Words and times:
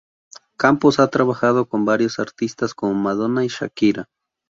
Campos 0.57 0.97
ha 0.99 1.09
trabajado 1.11 1.67
con 1.69 1.85
varios 1.85 2.17
artistas 2.17 2.73
como 2.73 2.95
Madonna 2.95 3.45
y 3.45 3.49
Shakira. 3.49 4.09